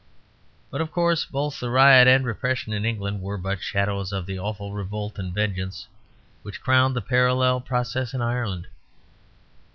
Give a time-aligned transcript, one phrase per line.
[0.71, 4.39] But, of course, both the riot and repression in England were but shadows of the
[4.39, 5.87] awful revolt and vengeance
[6.41, 8.65] which crowned the parallel process in Ireland.